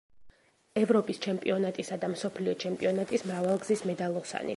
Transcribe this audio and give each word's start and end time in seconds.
ევროპის 0.81 1.19
ჩემპიონატისა 1.25 1.99
და 2.05 2.09
მსოფლიო 2.13 2.55
ჩემპიონატის 2.65 3.27
მრავალგზის 3.33 3.85
მედალოსანი. 3.91 4.49